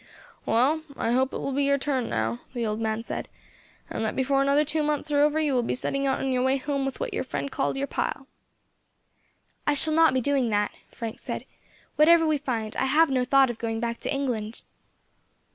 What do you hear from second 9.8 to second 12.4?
not be doing that," Frank said; "whatever we